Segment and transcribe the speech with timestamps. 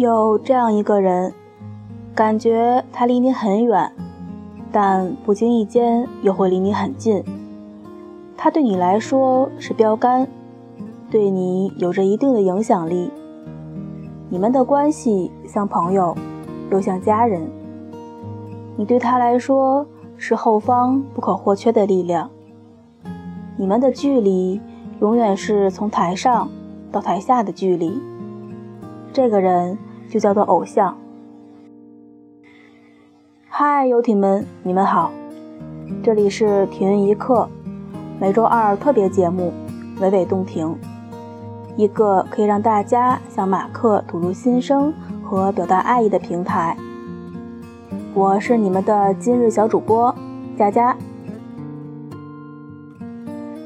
[0.00, 1.34] 有这样一个人，
[2.14, 3.92] 感觉他离你很远，
[4.72, 7.22] 但不经意间又会离你很近。
[8.34, 10.26] 他对你来说是标杆，
[11.10, 13.10] 对你有着一定的影响力。
[14.30, 16.16] 你们的关系像朋友，
[16.70, 17.46] 又像家人。
[18.76, 19.86] 你对他来说
[20.16, 22.30] 是后方不可或缺的力量。
[23.58, 24.58] 你们的距离
[25.02, 26.48] 永远是从台上
[26.90, 28.00] 到台下的距离。
[29.12, 29.76] 这个人
[30.10, 30.94] 就叫做偶像。
[33.48, 35.12] 嗨，游艇们，你们好，
[36.02, 37.48] 这里是停云一刻，
[38.18, 39.52] 每周二特别节目
[40.02, 40.68] 《娓娓动听》，
[41.76, 44.92] 一个可以让大家向马克吐露心声
[45.22, 46.76] 和表达爱意的平台。
[48.12, 50.12] 我是你们的今日小主播
[50.58, 50.96] 佳佳。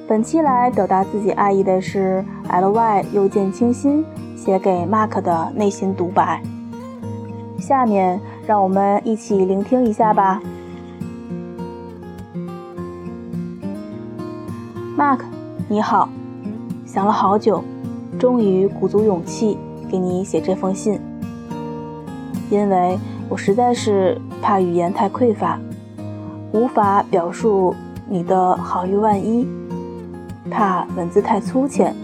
[0.06, 4.04] 本期来表达自己爱意的是 L Y 又见清新
[4.44, 6.42] 写给 Mark 的内心独白。
[7.58, 10.42] 下面让我们一起聆听一下吧。
[14.98, 15.20] Mark，
[15.66, 16.10] 你好，
[16.84, 17.64] 想了好久，
[18.18, 19.56] 终于鼓足勇气
[19.90, 21.00] 给你写这封信，
[22.50, 22.98] 因为
[23.30, 24.20] 我实在是。
[24.42, 25.58] 怕语言太匮乏，
[26.52, 27.74] 无法表述
[28.06, 29.46] 你的好于万一；
[30.50, 31.96] 怕文字太粗浅，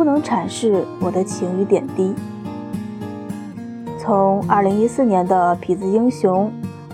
[0.00, 2.14] 不能阐释我的情与点滴。
[3.98, 6.50] 从2014年的痞子英雄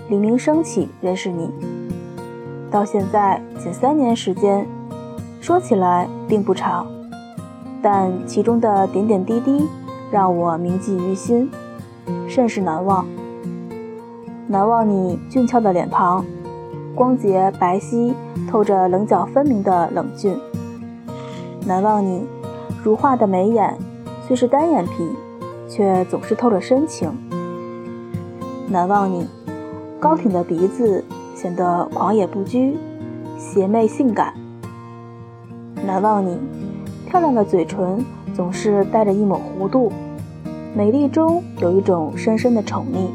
[0.09, 1.49] 黎明升起认识你，
[2.69, 4.67] 到现在仅三年时间，
[5.39, 6.85] 说起来并不长，
[7.81, 9.65] 但其中的点点滴滴
[10.11, 11.49] 让我铭记于心，
[12.27, 13.07] 甚是难忘。
[14.47, 16.25] 难忘你俊俏的脸庞，
[16.93, 18.13] 光洁白皙，
[18.51, 20.37] 透着棱角分明的冷峻。
[21.65, 22.27] 难忘你
[22.83, 23.77] 如画的眉眼，
[24.25, 25.09] 虽是单眼皮，
[25.67, 27.11] 却总是透着深情。
[28.69, 29.27] 难忘你
[29.99, 31.03] 高挺的鼻子，
[31.35, 32.77] 显得狂野不拘，
[33.37, 34.33] 邪魅性感。
[35.85, 36.37] 难忘你
[37.07, 39.91] 漂亮的嘴唇，总是带着一抹弧度，
[40.75, 43.07] 美丽中有一种深深的宠溺。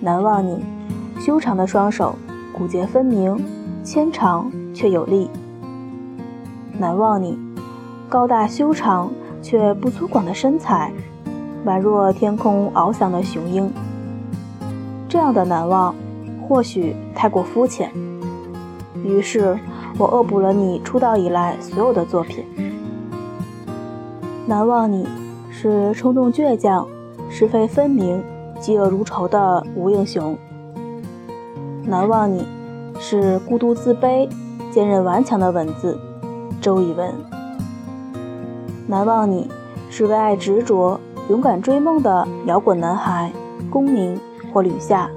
[0.00, 0.62] 难忘你
[1.18, 2.14] 修长的双手，
[2.52, 3.42] 骨节分明，
[3.82, 5.30] 纤长却有力。
[6.78, 7.38] 难忘你
[8.08, 9.10] 高大修长
[9.42, 10.90] 却不粗犷的身材，
[11.66, 13.70] 宛若天空翱翔的雄鹰。
[15.08, 15.94] 这样的难忘，
[16.48, 17.92] 或许太过肤浅。
[19.04, 19.58] 于是
[19.98, 22.44] 我恶补了你出道以来所有的作品。
[24.46, 25.06] 难忘你
[25.50, 26.88] 是冲动倔强，
[27.28, 28.22] 是非分明。
[28.60, 30.36] 嫉恶如仇的吴英雄，
[31.84, 32.44] 难忘你
[32.98, 34.28] 是孤独自卑、
[34.72, 35.96] 坚韧顽强的文字，
[36.60, 37.37] 周以文。
[38.90, 39.46] 难忘你
[39.90, 43.30] 是为爱执着、勇敢追梦的摇滚男孩，
[43.70, 44.18] 龚明
[44.50, 45.10] 或吕夏。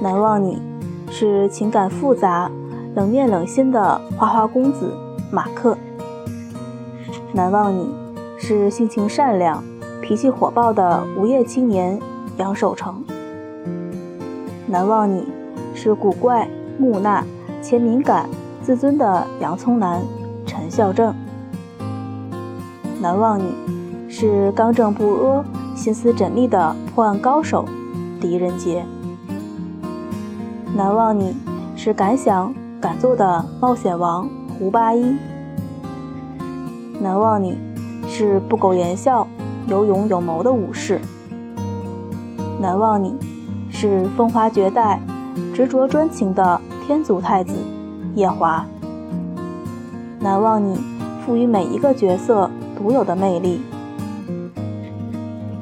[0.00, 0.60] 难忘你
[1.08, 2.50] 是情感复杂、
[2.96, 4.92] 冷面冷心的花花公子
[5.30, 5.78] 马克。
[7.32, 7.94] 难忘你
[8.36, 9.62] 是性情善良。
[10.02, 12.00] 脾气火爆的无业青年
[12.38, 13.04] 杨守成，
[14.66, 15.28] 难忘你
[15.74, 17.24] 是古怪木讷
[17.62, 18.28] 且敏感
[18.62, 20.02] 自尊的洋葱男
[20.44, 21.12] 陈孝正，
[23.06, 23.54] 难忘你
[24.08, 25.44] 是刚正不阿
[25.76, 27.64] 心思缜密的破案高手
[28.20, 28.84] 狄仁杰，
[30.74, 31.32] 难忘你
[31.76, 34.28] 是敢想敢做的冒险王
[34.58, 35.16] 胡八一，
[37.00, 37.56] 难忘你
[38.08, 39.24] 是不苟言笑。
[39.68, 41.00] 有勇有谋的武士，
[42.60, 43.14] 难忘你
[43.70, 45.00] 是风华绝代、
[45.54, 47.54] 执着专情的天族太子
[48.16, 48.66] 夜华。
[50.18, 50.76] 难忘你
[51.24, 53.60] 赋予每一个角色独有的魅力。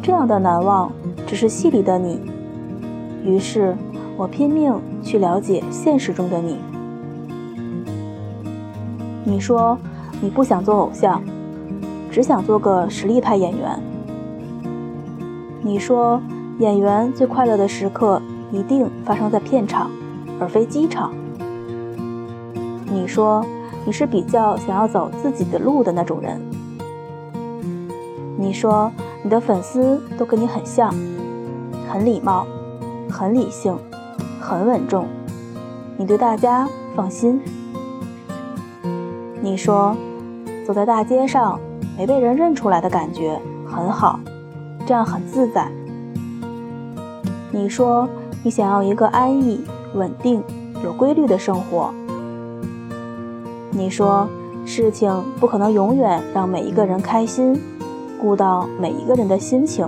[0.03, 0.93] 这样的难忘
[1.27, 2.21] 只是戏里的你，
[3.25, 3.75] 于是
[4.17, 6.59] 我拼命去了解现实中的你。
[9.25, 9.79] 你说
[10.21, 11.23] 你不想做偶像，
[12.11, 13.81] 只想做个实力派演员。
[15.63, 16.21] 你说，
[16.59, 18.21] 演员最快乐的时刻
[18.53, 19.91] 一定发生在片场，
[20.39, 21.11] 而非机场。
[22.87, 23.43] 你说，
[23.87, 26.39] 你是比较想要走自己的路的那种人。
[28.45, 28.93] 你说，
[29.23, 30.95] 你的粉丝都跟你很像，
[31.89, 32.47] 很礼貌，
[33.11, 33.75] 很理性，
[34.39, 35.07] 很稳重，
[35.97, 37.41] 你对大家放心。
[39.41, 39.97] 你说，
[40.67, 41.59] 走在大街上
[41.97, 44.21] 没被人认出来的感觉很好。
[44.87, 45.67] 这样很自在。
[47.51, 48.07] 你说
[48.43, 49.65] 你想要一个安逸、
[49.95, 50.43] 稳定、
[50.85, 51.95] 有规律的生活。
[53.71, 54.29] 你说
[54.67, 55.11] 事情
[55.41, 57.59] 不可能永远让每一个人开心，
[58.25, 59.87] 顾到每一个人的心情，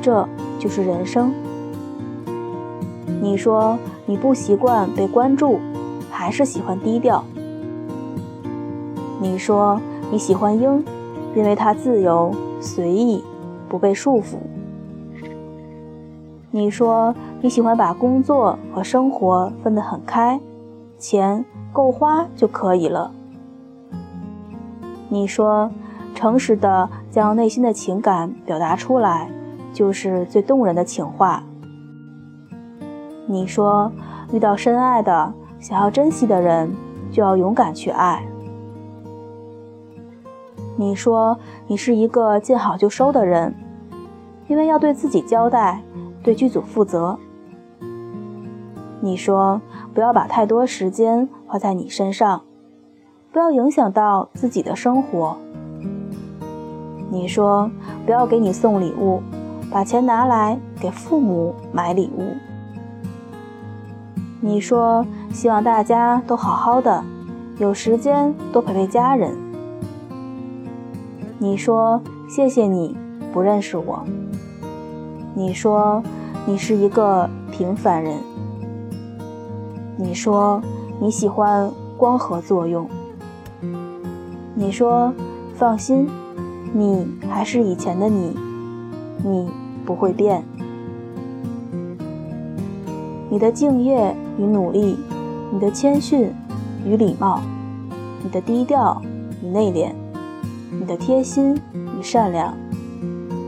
[0.00, 0.28] 这
[0.58, 1.32] 就是人生。
[3.20, 5.60] 你说你不习惯被关注，
[6.10, 7.22] 还是喜欢低调？
[9.20, 9.80] 你说
[10.10, 10.84] 你喜欢鹰，
[11.36, 13.22] 因为它自由随意，
[13.68, 14.38] 不被束缚。
[16.50, 20.40] 你说你喜欢把工作和生活分得很开，
[20.98, 23.12] 钱够花就可以了。
[25.08, 25.70] 你说
[26.12, 29.30] 诚实的将内心的情感表达出来，
[29.70, 31.44] 就是最动人的情话。
[33.26, 33.92] 你说
[34.32, 36.74] 遇到深爱的、想要珍惜的人，
[37.10, 38.24] 就要勇敢去爱。
[40.76, 43.54] 你说你是一个见好就收的人，
[44.48, 45.82] 因为要对自己交代，
[46.22, 47.18] 对剧组负责。
[49.02, 49.60] 你说
[49.92, 52.40] 不要把太多时间花在你身上，
[53.30, 55.36] 不要影响到自己的生活。
[57.12, 57.70] 你说
[58.06, 59.22] 不要给你送礼物，
[59.70, 62.34] 把钱拿来给父母买礼物。
[64.40, 67.04] 你说希望大家都好好的，
[67.58, 69.36] 有时间多陪陪家人。
[71.38, 72.00] 你说
[72.30, 72.96] 谢谢你
[73.30, 74.02] 不认识我。
[75.34, 76.02] 你说
[76.46, 78.16] 你是一个平凡人。
[79.98, 80.62] 你说
[80.98, 82.88] 你喜欢光合作用。
[84.54, 85.12] 你说
[85.54, 86.08] 放心，
[86.72, 88.36] 你还是以前的你，
[89.22, 89.50] 你
[89.84, 90.42] 不会变。
[93.28, 94.98] 你的敬业与努力，
[95.52, 96.32] 你的谦逊
[96.86, 97.40] 与礼貌，
[98.22, 99.00] 你的低调
[99.42, 99.92] 与内敛。
[100.70, 102.54] 你的贴心与善良，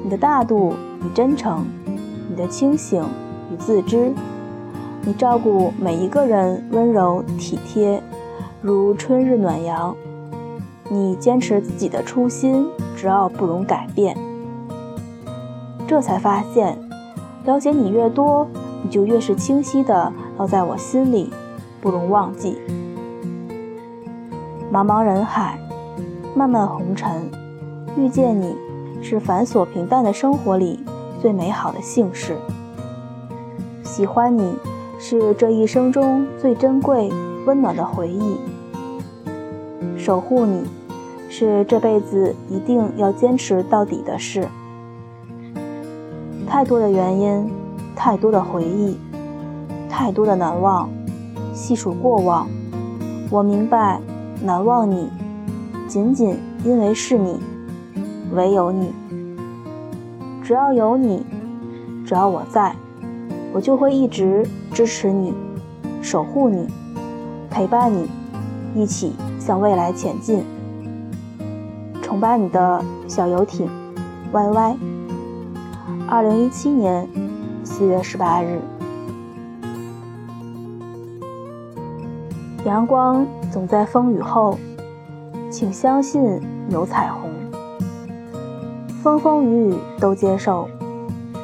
[0.02, 1.64] 你的大度与真诚，
[2.28, 3.02] 你的清醒
[3.50, 4.12] 与自知，
[5.02, 8.02] 你照顾每一个人温柔体贴，
[8.60, 9.96] 如春日暖阳。
[10.88, 12.66] 你坚持自己的初心，
[12.96, 14.16] 只要不容改变。
[15.86, 16.78] 这才发现，
[17.44, 18.46] 了解你越多，
[18.82, 21.30] 你就越是清晰的烙在我心里，
[21.80, 22.58] 不容忘记。
[24.72, 25.58] 茫茫人海。
[26.36, 27.30] 漫漫红尘，
[27.96, 28.56] 遇见你
[29.00, 30.80] 是繁琐平淡的生活里
[31.22, 32.36] 最美好的幸事。
[33.84, 34.56] 喜欢你
[34.98, 37.08] 是这一生中最珍贵、
[37.46, 38.36] 温暖的回忆。
[40.04, 40.64] 守护你
[41.30, 44.46] 是这辈子一定要坚持到底的事。
[46.46, 47.50] 太多的原因，
[47.96, 48.98] 太多的回忆，
[49.88, 50.90] 太多的难忘。
[51.54, 52.46] 细数过往，
[53.30, 53.98] 我明白，
[54.42, 55.08] 难忘你。
[55.88, 56.36] 仅仅
[56.66, 57.40] 因为是你，
[58.34, 58.92] 唯有你。
[60.42, 61.24] 只要有你，
[62.04, 62.76] 只要我在，
[63.54, 65.32] 我就会一直支持你，
[66.02, 66.68] 守护你，
[67.48, 68.06] 陪伴你，
[68.74, 70.42] 一起向未来前进。
[72.00, 73.68] 崇拜你的小游艇
[74.32, 74.76] ，Y Y。
[76.08, 77.06] 二零一七年
[77.62, 78.58] 四月十八日，
[82.64, 84.56] 阳光总在风雨后。
[85.50, 87.30] 请相信有彩虹，
[89.02, 90.68] 风风雨雨都接受，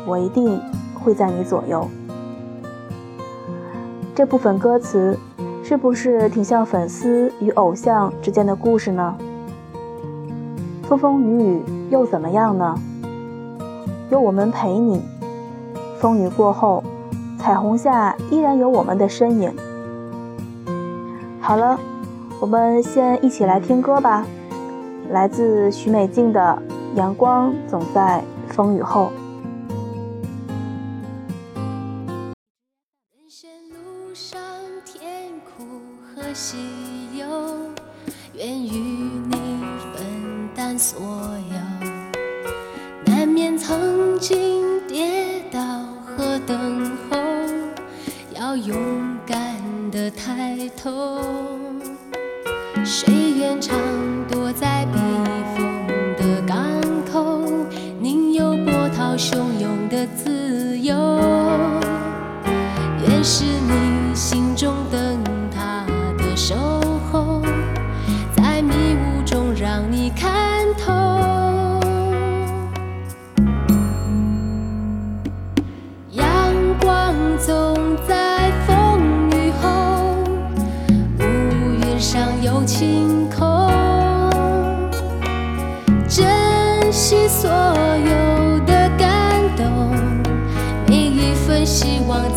[0.05, 0.61] 我一定
[0.95, 1.87] 会在你左右。
[4.13, 5.17] 这部分歌词
[5.63, 9.17] 是不是挺像粉丝与偶像之间的故事呢？
[10.83, 12.75] 风风雨雨又怎么样呢？
[14.11, 15.03] 有我们陪你，
[15.99, 16.83] 风雨过后，
[17.39, 19.53] 彩虹下依然有我们的身影。
[21.41, 21.79] 好了。
[22.41, 24.25] 我们先一起来听歌吧，
[25.11, 26.59] 来自许美静的
[26.97, 29.13] 《阳光总在风雨后》。
[48.41, 48.75] 要勇
[49.27, 49.39] 敢
[49.91, 51.21] 的抬头。
[52.83, 53.77] 谁愿常
[54.31, 54.99] 躲在避
[55.55, 56.57] 风的港
[57.13, 57.43] 口，
[58.01, 60.97] 宁有波涛汹涌的自由？
[63.07, 63.90] 也是你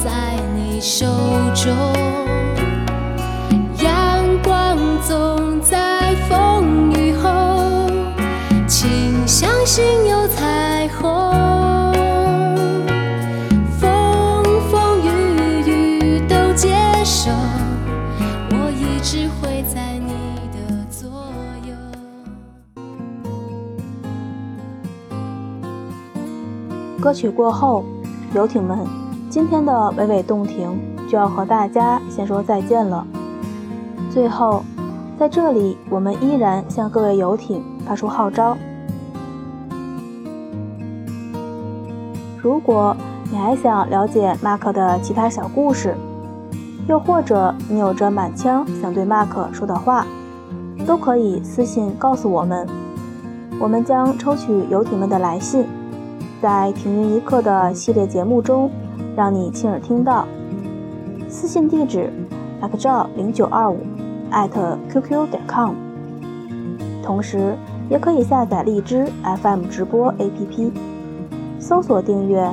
[0.03, 1.05] 在你手
[1.55, 1.71] 中，
[3.81, 7.29] 阳光总在风雨后，
[8.67, 11.93] 请相信有彩虹。
[13.79, 15.07] 风风雨
[15.65, 17.31] 雨都接受，
[18.49, 20.11] 我一直会在你
[20.51, 20.57] 的
[20.91, 21.09] 左
[21.65, 21.73] 右。
[26.99, 27.85] 歌曲过后，
[28.35, 28.85] 游艇们。
[29.33, 33.03] 今天的娓娓动听就要和大家先说再见了。
[34.11, 34.63] 最后，
[35.17, 38.55] 在这里，我们依然向各位游艇发出号召：
[42.43, 42.95] 如果
[43.31, 45.95] 你还想了解 Mark 的其他小故事，
[46.87, 50.05] 又或者你有着满腔想对 Mark 说的话，
[50.85, 52.67] 都可以私信告诉我们，
[53.59, 55.65] 我们将抽取游艇们的来信，
[56.39, 58.69] 在《停云一刻》的系列节目中
[59.15, 60.27] 让你亲耳听到。
[61.29, 62.11] 私信地址
[62.61, 63.79] 马克赵零九二五
[64.29, 65.73] 艾特 qq 点 com。
[67.03, 67.55] 同时，
[67.89, 69.07] 也可以下载荔枝
[69.41, 70.71] FM 直播 APP，
[71.59, 72.49] 搜索订阅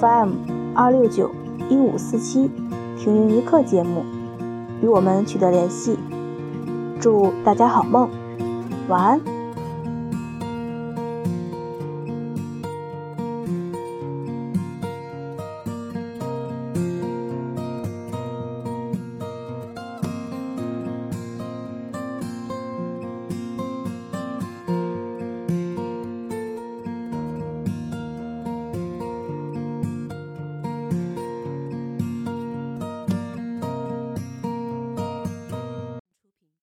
[0.00, 0.30] FM
[0.74, 1.30] 二六九
[1.68, 2.50] 一五四七。
[2.96, 4.02] 停云一刻节目，
[4.80, 5.98] 与我们取得联系。
[6.98, 8.08] 祝大家好梦，
[8.88, 9.33] 晚安。